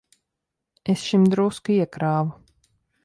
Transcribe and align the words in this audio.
Es 0.93 1.03
šim 1.09 1.27
drusku 1.35 1.77
iekrāvu. 1.77 2.35